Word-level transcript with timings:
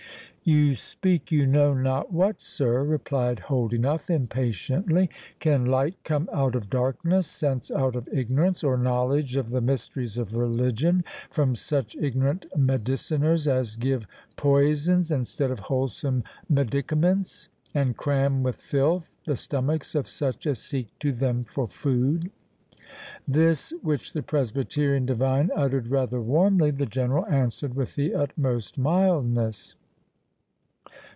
"You 0.43 0.73
speak 0.75 1.31
you 1.31 1.45
know 1.45 1.75
not 1.75 2.11
what, 2.11 2.41
sir," 2.41 2.83
replied 2.83 3.41
Holdenough, 3.41 4.09
impatiently. 4.09 5.07
"Can 5.39 5.63
light 5.63 5.97
come 6.03 6.27
out 6.33 6.55
of 6.55 6.67
darkness, 6.67 7.27
sense 7.27 7.69
out 7.69 7.95
of 7.95 8.09
ignorance, 8.11 8.63
or 8.63 8.75
knowledge 8.75 9.35
of 9.35 9.51
the 9.51 9.61
mysteries 9.61 10.17
of 10.17 10.35
religion 10.35 11.03
from 11.29 11.55
such 11.55 11.95
ignorant 11.95 12.47
mediciners 12.57 13.47
as 13.47 13.75
give 13.75 14.07
poisons 14.35 15.11
instead 15.11 15.51
of 15.51 15.59
wholesome 15.59 16.23
medicaments, 16.49 17.49
and 17.75 17.95
cram 17.95 18.41
with 18.41 18.55
filth 18.55 19.15
the 19.25 19.37
stomachs 19.37 19.93
of 19.93 20.07
such 20.07 20.47
as 20.47 20.57
seek 20.57 20.87
to 20.99 21.11
them 21.11 21.43
for 21.43 21.67
food?" 21.67 22.31
This, 23.27 23.75
which 23.83 24.11
the 24.11 24.23
Presbyterian 24.23 25.05
divine 25.05 25.51
uttered 25.55 25.87
rather 25.89 26.19
warmly, 26.19 26.71
the 26.71 26.87
General 26.87 27.27
answered 27.27 27.75
with 27.75 27.93
the 27.93 28.15
utmost 28.15 28.79
mildness. 28.79 29.75